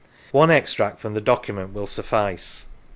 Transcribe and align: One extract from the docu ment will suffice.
One 0.31 0.49
extract 0.49 0.99
from 0.99 1.13
the 1.13 1.21
docu 1.21 1.53
ment 1.53 1.73
will 1.73 1.85
suffice. 1.85 2.65